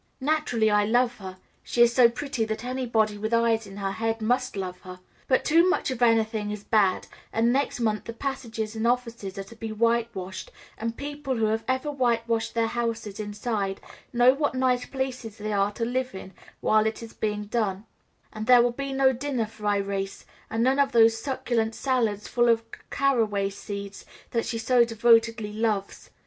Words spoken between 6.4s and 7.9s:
is bad, and next